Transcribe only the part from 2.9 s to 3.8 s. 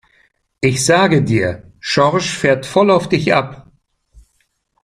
dich ab!